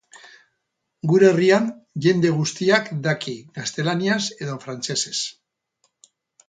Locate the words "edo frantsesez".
4.47-5.17